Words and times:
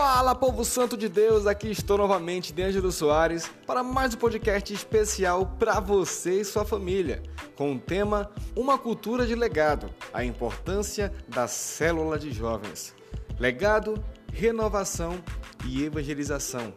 Fala, 0.00 0.32
povo 0.32 0.64
santo 0.64 0.96
de 0.96 1.08
Deus, 1.08 1.44
aqui 1.44 1.72
estou 1.72 1.98
novamente, 1.98 2.52
D'Angelo 2.52 2.92
Soares, 2.92 3.50
para 3.66 3.82
mais 3.82 4.14
um 4.14 4.16
podcast 4.16 4.72
especial 4.72 5.44
para 5.58 5.80
você 5.80 6.40
e 6.40 6.44
sua 6.44 6.64
família, 6.64 7.20
com 7.56 7.74
o 7.74 7.80
tema 7.80 8.30
Uma 8.54 8.78
Cultura 8.78 9.26
de 9.26 9.34
Legado, 9.34 9.92
a 10.14 10.24
importância 10.24 11.12
da 11.26 11.48
célula 11.48 12.16
de 12.16 12.30
jovens. 12.30 12.94
Legado, 13.40 14.00
renovação 14.32 15.20
e 15.66 15.82
evangelização. 15.82 16.72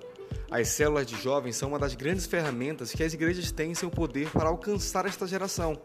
As 0.50 0.70
células 0.70 1.06
de 1.06 1.16
jovens 1.22 1.56
são 1.56 1.70
uma 1.70 1.78
das 1.78 1.94
grandes 1.94 2.26
ferramentas 2.26 2.92
que 2.92 3.04
as 3.04 3.14
igrejas 3.14 3.52
têm 3.52 3.70
em 3.70 3.76
seu 3.76 3.92
poder 3.92 4.32
para 4.32 4.50
alcançar 4.50 5.06
esta 5.06 5.28
geração. 5.28 5.80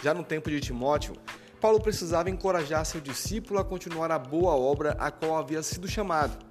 Já 0.00 0.14
no 0.14 0.22
tempo 0.22 0.48
de 0.48 0.60
Timóteo, 0.60 1.16
Paulo 1.60 1.80
precisava 1.80 2.30
encorajar 2.30 2.86
seu 2.86 3.00
discípulo 3.00 3.58
a 3.58 3.64
continuar 3.64 4.12
a 4.12 4.18
boa 4.18 4.54
obra 4.54 4.92
a 5.00 5.10
qual 5.10 5.36
havia 5.36 5.60
sido 5.60 5.88
chamado. 5.88 6.47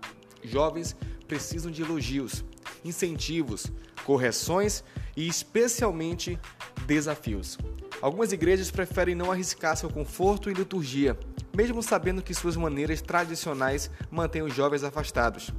Jovens 0.48 0.96
precisam 1.28 1.72
de 1.72 1.82
elogios, 1.82 2.44
incentivos, 2.84 3.72
correções 4.06 4.84
e 5.16 5.28
especialmente 5.28 6.40
desafios. 6.86 7.58
Algumas 8.02 8.32
igrejas 8.32 8.72
preferem 8.72 9.16
não 9.16 9.32
arriscar 9.32 9.76
seu 9.76 9.90
conforto 9.90 10.50
e 10.50 10.54
liturgia, 10.54 11.18
mesmo 11.56 11.82
sabendo 11.82 12.22
que 12.22 12.34
suas 12.34 12.56
maneiras 12.56 13.02
tradicionais 13.02 13.90
mantêm 14.10 14.44
os 14.44 14.54
jovens 14.54 14.84
afastados. 14.84 15.52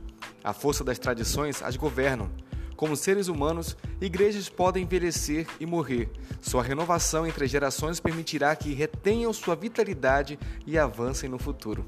A 0.43 0.53
força 0.53 0.85
das 0.85 0.99
tradições 0.99 1.63
as 1.63 1.77
governam 1.77 2.31
como 2.79 2.95
seres 2.95 3.27
humanos, 3.27 3.77
igrejas 4.01 4.49
podem 4.49 4.85
envelhecer 4.85 5.49
e 5.59 5.67
morrer. 5.67 6.13
Sua 6.41 6.63
renovação 6.63 7.27
entre 7.27 7.45
gerações 7.49 7.99
permitirá 7.99 8.55
que 8.55 8.73
retenham 8.73 9.33
sua 9.33 9.57
vitalidade 9.57 10.39
e 10.65 10.79
avancem 10.79 11.29
no 11.29 11.41
futuro. 11.41 11.85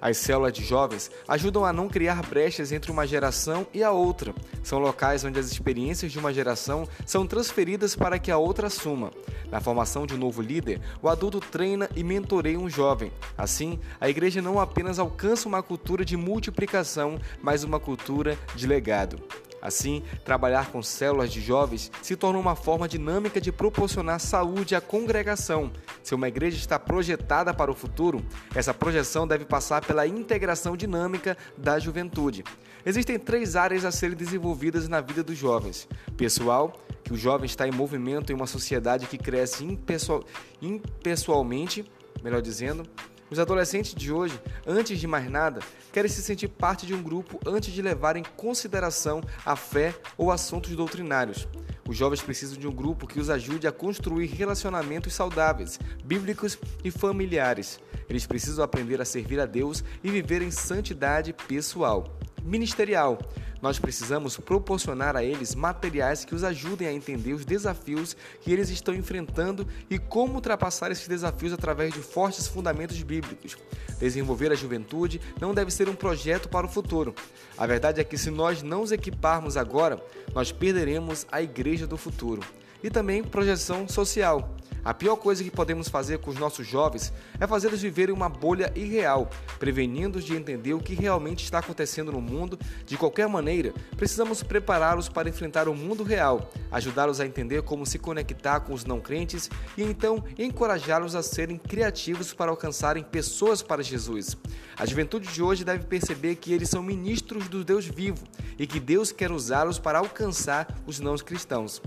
As 0.00 0.16
células 0.16 0.52
de 0.52 0.64
jovens 0.64 1.10
ajudam 1.28 1.64
a 1.64 1.72
não 1.72 1.88
criar 1.88 2.20
brechas 2.26 2.72
entre 2.72 2.90
uma 2.90 3.06
geração 3.06 3.66
e 3.72 3.82
a 3.82 3.90
outra. 3.90 4.34
São 4.62 4.78
locais 4.78 5.24
onde 5.24 5.38
as 5.38 5.50
experiências 5.50 6.10
de 6.10 6.18
uma 6.18 6.32
geração 6.32 6.88
são 7.06 7.26
transferidas 7.26 7.94
para 7.94 8.18
que 8.18 8.30
a 8.30 8.38
outra 8.38 8.66
assuma. 8.66 9.12
Na 9.50 9.60
formação 9.60 10.06
de 10.06 10.14
um 10.14 10.18
novo 10.18 10.40
líder, 10.40 10.80
o 11.02 11.08
adulto 11.08 11.38
treina 11.38 11.88
e 11.94 12.02
mentoreia 12.02 12.58
um 12.58 12.70
jovem. 12.70 13.12
Assim, 13.36 13.78
a 14.00 14.08
igreja 14.08 14.40
não 14.40 14.58
apenas 14.58 14.98
alcança 14.98 15.46
uma 15.46 15.62
cultura 15.62 16.04
de 16.04 16.16
multiplicação, 16.16 17.18
mas 17.42 17.62
uma 17.62 17.78
cultura 17.78 18.38
de 18.54 18.66
legado. 18.66 19.22
Assim, 19.62 20.02
trabalhar 20.24 20.72
com 20.72 20.82
células 20.82 21.32
de 21.32 21.40
jovens 21.40 21.88
se 22.02 22.16
torna 22.16 22.36
uma 22.36 22.56
forma 22.56 22.88
dinâmica 22.88 23.40
de 23.40 23.52
proporcionar 23.52 24.18
saúde 24.18 24.74
à 24.74 24.80
congregação. 24.80 25.70
Se 26.02 26.16
uma 26.16 26.26
igreja 26.26 26.56
está 26.56 26.80
projetada 26.80 27.54
para 27.54 27.70
o 27.70 27.74
futuro, 27.74 28.24
essa 28.56 28.74
projeção 28.74 29.24
deve 29.24 29.44
passar 29.44 29.84
pela 29.84 30.04
integração 30.04 30.76
dinâmica 30.76 31.38
da 31.56 31.78
juventude. 31.78 32.42
Existem 32.84 33.20
três 33.20 33.54
áreas 33.54 33.84
a 33.84 33.92
serem 33.92 34.16
desenvolvidas 34.16 34.88
na 34.88 35.00
vida 35.00 35.22
dos 35.22 35.38
jovens: 35.38 35.86
pessoal, 36.16 36.72
que 37.04 37.12
o 37.12 37.16
jovem 37.16 37.46
está 37.46 37.68
em 37.68 37.70
movimento 37.70 38.32
em 38.32 38.34
uma 38.34 38.48
sociedade 38.48 39.06
que 39.06 39.16
cresce 39.16 39.64
impessoal, 39.64 40.24
impessoalmente, 40.60 41.84
melhor 42.20 42.42
dizendo, 42.42 42.84
os 43.32 43.38
adolescentes 43.38 43.94
de 43.94 44.12
hoje, 44.12 44.38
antes 44.66 45.00
de 45.00 45.06
mais 45.06 45.30
nada, 45.30 45.60
querem 45.90 46.10
se 46.10 46.20
sentir 46.20 46.48
parte 46.48 46.84
de 46.84 46.92
um 46.92 47.02
grupo 47.02 47.40
antes 47.46 47.72
de 47.72 47.80
levar 47.80 48.14
em 48.14 48.22
consideração 48.36 49.22
a 49.46 49.56
fé 49.56 49.94
ou 50.18 50.30
assuntos 50.30 50.76
doutrinários. 50.76 51.48
Os 51.88 51.96
jovens 51.96 52.20
precisam 52.20 52.58
de 52.58 52.68
um 52.68 52.72
grupo 52.72 53.06
que 53.06 53.18
os 53.18 53.30
ajude 53.30 53.66
a 53.66 53.72
construir 53.72 54.26
relacionamentos 54.26 55.14
saudáveis, 55.14 55.80
bíblicos 56.04 56.58
e 56.84 56.90
familiares. 56.90 57.80
Eles 58.06 58.26
precisam 58.26 58.62
aprender 58.62 59.00
a 59.00 59.04
servir 59.06 59.40
a 59.40 59.46
Deus 59.46 59.82
e 60.04 60.10
viver 60.10 60.42
em 60.42 60.50
santidade 60.50 61.32
pessoal. 61.32 62.18
Ministerial. 62.42 63.18
Nós 63.62 63.78
precisamos 63.78 64.36
proporcionar 64.36 65.16
a 65.16 65.22
eles 65.22 65.54
materiais 65.54 66.24
que 66.24 66.34
os 66.34 66.42
ajudem 66.42 66.88
a 66.88 66.92
entender 66.92 67.32
os 67.32 67.44
desafios 67.44 68.16
que 68.40 68.50
eles 68.50 68.68
estão 68.68 68.92
enfrentando 68.92 69.64
e 69.88 70.00
como 70.00 70.34
ultrapassar 70.34 70.90
esses 70.90 71.06
desafios 71.06 71.52
através 71.52 71.94
de 71.94 72.00
fortes 72.00 72.48
fundamentos 72.48 73.00
bíblicos. 73.04 73.56
Desenvolver 74.00 74.50
a 74.50 74.56
juventude 74.56 75.20
não 75.40 75.54
deve 75.54 75.70
ser 75.70 75.88
um 75.88 75.94
projeto 75.94 76.48
para 76.48 76.66
o 76.66 76.68
futuro. 76.68 77.14
A 77.56 77.64
verdade 77.64 78.00
é 78.00 78.04
que 78.04 78.18
se 78.18 78.32
nós 78.32 78.64
não 78.64 78.82
os 78.82 78.90
equiparmos 78.90 79.56
agora, 79.56 80.04
nós 80.34 80.50
perderemos 80.50 81.24
a 81.30 81.40
igreja 81.40 81.86
do 81.86 81.96
futuro. 81.96 82.42
E 82.82 82.90
também 82.90 83.22
projeção 83.22 83.86
social. 83.86 84.56
A 84.84 84.92
pior 84.92 85.14
coisa 85.14 85.44
que 85.44 85.50
podemos 85.50 85.88
fazer 85.88 86.18
com 86.18 86.28
os 86.28 86.36
nossos 86.36 86.66
jovens 86.66 87.12
é 87.38 87.46
fazê-los 87.46 87.80
viverem 87.80 88.12
uma 88.12 88.28
bolha 88.28 88.72
irreal, 88.74 89.30
prevenindo-os 89.60 90.24
de 90.24 90.34
entender 90.34 90.74
o 90.74 90.80
que 90.80 90.92
realmente 90.92 91.44
está 91.44 91.60
acontecendo 91.60 92.10
no 92.10 92.20
mundo. 92.20 92.58
De 92.84 92.96
qualquer 92.96 93.28
maneira, 93.28 93.51
precisamos 93.96 94.42
prepará-los 94.42 95.08
para 95.08 95.28
enfrentar 95.28 95.68
o 95.68 95.74
mundo 95.74 96.02
real, 96.02 96.50
ajudá-los 96.70 97.20
a 97.20 97.26
entender 97.26 97.62
como 97.62 97.84
se 97.84 97.98
conectar 97.98 98.60
com 98.60 98.72
os 98.72 98.84
não 98.84 99.00
crentes 99.00 99.50
e 99.76 99.82
então 99.82 100.24
encorajá-los 100.38 101.14
a 101.14 101.22
serem 101.22 101.58
criativos 101.58 102.32
para 102.32 102.50
alcançarem 102.50 103.02
pessoas 103.02 103.62
para 103.62 103.82
Jesus. 103.82 104.36
A 104.78 104.86
juventude 104.86 105.28
de 105.28 105.42
hoje 105.42 105.64
deve 105.64 105.84
perceber 105.84 106.36
que 106.36 106.52
eles 106.52 106.68
são 106.68 106.82
ministros 106.82 107.48
do 107.48 107.64
Deus 107.64 107.84
vivo 107.86 108.24
e 108.58 108.66
que 108.66 108.80
Deus 108.80 109.12
quer 109.12 109.30
usá-los 109.30 109.78
para 109.78 109.98
alcançar 109.98 110.66
os 110.86 111.00
não 111.00 111.16
cristãos 111.16 111.82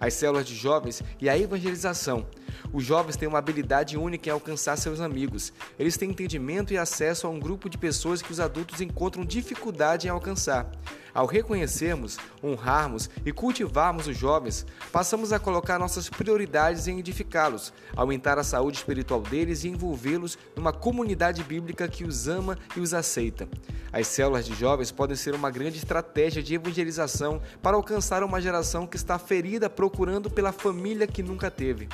as 0.00 0.14
células 0.14 0.46
de 0.46 0.54
jovens 0.56 1.02
e 1.20 1.28
a 1.28 1.36
evangelização. 1.36 2.26
Os 2.72 2.84
jovens 2.84 3.16
têm 3.16 3.28
uma 3.28 3.38
habilidade 3.38 3.96
única 3.96 4.28
em 4.28 4.32
alcançar 4.32 4.76
seus 4.76 5.00
amigos. 5.00 5.52
Eles 5.78 5.96
têm 5.96 6.10
entendimento 6.10 6.72
e 6.72 6.78
acesso 6.78 7.26
a 7.26 7.30
um 7.30 7.40
grupo 7.40 7.68
de 7.68 7.78
pessoas 7.78 8.22
que 8.22 8.32
os 8.32 8.40
adultos 8.40 8.80
encontram 8.80 9.24
dificuldade 9.24 10.06
em 10.06 10.10
alcançar. 10.10 10.70
Ao 11.12 11.26
reconhecermos, 11.26 12.18
honrarmos 12.42 13.10
e 13.24 13.32
cultivarmos 13.32 14.06
os 14.06 14.16
jovens, 14.16 14.64
passamos 14.92 15.32
a 15.32 15.38
colocar 15.38 15.78
nossas 15.78 16.08
prioridades 16.08 16.86
em 16.86 16.98
edificá-los, 16.98 17.72
aumentar 17.96 18.38
a 18.38 18.44
saúde 18.44 18.78
espiritual 18.78 19.20
deles 19.20 19.64
e 19.64 19.68
envolvê-los 19.68 20.38
numa 20.54 20.72
comunidade 20.72 21.42
bíblica 21.42 21.88
que 21.88 22.04
os 22.04 22.28
ama 22.28 22.56
e 22.76 22.80
os 22.80 22.94
aceita. 22.94 23.48
As 23.92 24.06
células 24.06 24.46
de 24.46 24.54
jovens 24.54 24.92
podem 24.92 25.16
ser 25.16 25.34
uma 25.34 25.50
grande 25.50 25.78
estratégia 25.78 26.42
de 26.42 26.54
evangelização 26.54 27.42
para 27.60 27.76
alcançar 27.76 28.22
uma 28.22 28.40
geração 28.40 28.86
que 28.86 28.96
está 28.96 29.18
ferida 29.18 29.68
procurando 29.68 30.30
pela 30.30 30.52
família 30.52 31.08
que 31.08 31.24
nunca 31.24 31.50
teve. 31.50 31.88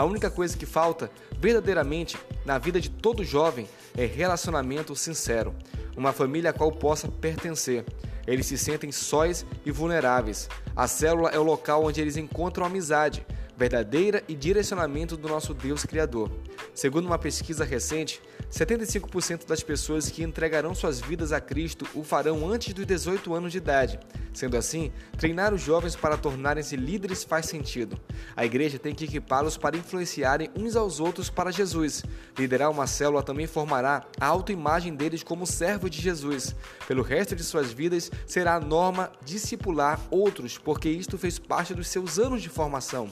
A 0.00 0.04
única 0.04 0.30
coisa 0.30 0.56
que 0.56 0.64
falta, 0.64 1.10
verdadeiramente, 1.38 2.16
na 2.46 2.56
vida 2.56 2.80
de 2.80 2.88
todo 2.88 3.22
jovem 3.22 3.68
é 3.94 4.06
relacionamento 4.06 4.96
sincero, 4.96 5.54
uma 5.94 6.10
família 6.10 6.48
a 6.48 6.52
qual 6.54 6.72
possa 6.72 7.06
pertencer. 7.06 7.84
Eles 8.26 8.46
se 8.46 8.56
sentem 8.56 8.90
sóis 8.90 9.44
e 9.62 9.70
vulneráveis. 9.70 10.48
A 10.74 10.88
célula 10.88 11.28
é 11.28 11.38
o 11.38 11.42
local 11.42 11.84
onde 11.84 12.00
eles 12.00 12.16
encontram 12.16 12.64
amizade, 12.64 13.26
verdadeira 13.60 14.24
e 14.26 14.34
direcionamento 14.34 15.18
do 15.18 15.28
nosso 15.28 15.52
Deus 15.52 15.84
Criador. 15.84 16.30
Segundo 16.74 17.04
uma 17.04 17.18
pesquisa 17.18 17.62
recente, 17.62 18.18
75% 18.50 19.46
das 19.46 19.62
pessoas 19.62 20.08
que 20.08 20.22
entregarão 20.22 20.74
suas 20.74 20.98
vidas 20.98 21.30
a 21.30 21.42
Cristo 21.42 21.86
o 21.94 22.02
farão 22.02 22.50
antes 22.50 22.72
dos 22.72 22.86
18 22.86 23.34
anos 23.34 23.52
de 23.52 23.58
idade. 23.58 24.00
Sendo 24.32 24.56
assim, 24.56 24.90
treinar 25.18 25.52
os 25.52 25.60
jovens 25.60 25.94
para 25.94 26.16
tornarem-se 26.16 26.74
líderes 26.74 27.22
faz 27.22 27.46
sentido. 27.46 28.00
A 28.34 28.46
igreja 28.46 28.78
tem 28.78 28.94
que 28.94 29.04
equipá-los 29.04 29.58
para 29.58 29.76
influenciarem 29.76 30.50
uns 30.56 30.74
aos 30.74 30.98
outros 30.98 31.28
para 31.28 31.50
Jesus. 31.50 32.02
Liderar 32.38 32.70
uma 32.70 32.86
célula 32.86 33.22
também 33.22 33.46
formará 33.46 34.06
a 34.18 34.26
autoimagem 34.26 34.94
deles 34.94 35.22
como 35.22 35.46
servo 35.46 35.90
de 35.90 36.00
Jesus. 36.00 36.54
Pelo 36.88 37.02
resto 37.02 37.36
de 37.36 37.44
suas 37.44 37.72
vidas, 37.72 38.10
será 38.26 38.54
a 38.54 38.60
norma 38.60 39.12
discipular 39.22 40.00
outros, 40.10 40.56
porque 40.56 40.88
isto 40.88 41.18
fez 41.18 41.38
parte 41.38 41.74
dos 41.74 41.88
seus 41.88 42.18
anos 42.18 42.40
de 42.40 42.48
formação. 42.48 43.10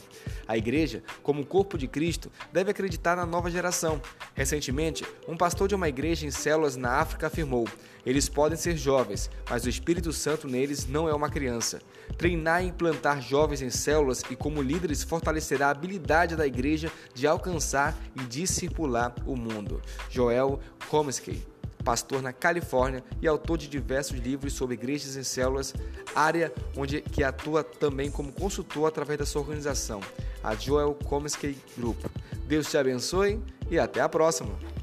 A 0.49 0.57
igreja, 0.57 1.03
como 1.23 1.45
corpo 1.45 1.77
de 1.77 1.87
Cristo, 1.87 2.33
deve 2.51 2.71
acreditar 2.71 3.15
na 3.15 3.27
nova 3.27 3.51
geração. 3.51 4.01
Recentemente, 4.35 5.05
um 5.29 5.37
pastor 5.37 5.69
de 5.69 5.75
uma 5.75 5.91
igreja 5.91 6.27
em 6.27 6.31
células 6.31 6.75
na 6.75 6.93
África 6.93 7.27
afirmou: 7.27 7.69
Eles 8.07 8.31
podem 8.31 8.57
ser 8.57 8.75
jovens, 8.75 9.31
mas 9.51 9.67
o 9.67 9.69
Espírito 9.69 10.11
Santo 10.11 10.49
neles 10.49 10.87
não 10.87 11.07
é 11.07 11.13
uma 11.13 11.29
criança. 11.29 11.83
Treinar 12.17 12.65
e 12.65 12.69
implantar 12.69 13.21
jovens 13.21 13.61
em 13.61 13.69
células 13.69 14.23
e 14.31 14.35
como 14.35 14.63
líderes 14.63 15.03
fortalecerá 15.03 15.67
a 15.67 15.71
habilidade 15.71 16.35
da 16.35 16.47
igreja 16.47 16.91
de 17.13 17.27
alcançar 17.27 17.95
e 18.17 18.25
discipular 18.25 19.15
o 19.27 19.37
mundo. 19.37 19.83
Joel 20.09 20.59
Komsky 20.89 21.47
pastor 21.89 22.21
na 22.21 22.35
Califórnia 22.35 23.03
e 23.23 23.27
autor 23.27 23.57
de 23.57 23.67
diversos 23.67 24.19
livros 24.19 24.53
sobre 24.53 24.75
igrejas 24.75 25.17
em 25.17 25.23
células, 25.23 25.73
área 26.15 26.53
onde 26.77 27.01
que 27.01 27.25
atua 27.25 27.65
também 27.65 28.11
como 28.11 28.31
consultor 28.31 28.87
através 28.87 29.19
da 29.19 29.25
sua 29.25 29.41
organização, 29.41 30.03
a 30.43 30.55
Joel 30.55 30.95
Komsky 30.95 31.57
Group. 31.77 31.99
Deus 32.47 32.71
te 32.71 32.77
abençoe 32.77 33.41
e 33.71 33.79
até 33.79 34.01
a 34.01 34.09
próxima! 34.09 34.78